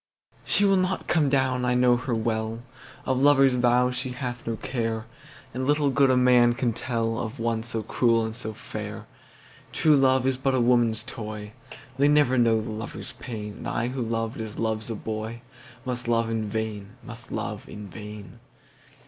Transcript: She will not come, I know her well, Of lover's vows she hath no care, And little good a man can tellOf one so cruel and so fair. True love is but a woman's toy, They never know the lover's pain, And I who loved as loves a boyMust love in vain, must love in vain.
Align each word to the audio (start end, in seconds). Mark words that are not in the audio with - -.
She 0.43 0.65
will 0.65 0.77
not 0.77 1.05
come, 1.07 1.29
I 1.63 1.75
know 1.75 1.95
her 1.95 2.15
well, 2.15 2.63
Of 3.05 3.21
lover's 3.21 3.53
vows 3.53 3.95
she 3.95 4.13
hath 4.13 4.47
no 4.47 4.55
care, 4.55 5.05
And 5.53 5.67
little 5.67 5.91
good 5.91 6.09
a 6.09 6.17
man 6.17 6.53
can 6.55 6.73
tellOf 6.73 7.37
one 7.37 7.61
so 7.61 7.83
cruel 7.83 8.25
and 8.25 8.35
so 8.35 8.51
fair. 8.51 9.05
True 9.71 9.95
love 9.95 10.25
is 10.25 10.37
but 10.37 10.55
a 10.55 10.59
woman's 10.59 11.03
toy, 11.03 11.53
They 11.99 12.07
never 12.07 12.39
know 12.39 12.61
the 12.61 12.71
lover's 12.71 13.11
pain, 13.11 13.57
And 13.57 13.67
I 13.67 13.89
who 13.89 14.01
loved 14.01 14.41
as 14.41 14.57
loves 14.57 14.89
a 14.89 14.95
boyMust 14.95 16.07
love 16.07 16.31
in 16.31 16.49
vain, 16.49 16.95
must 17.03 17.31
love 17.31 17.69
in 17.69 17.87
vain. 17.87 18.39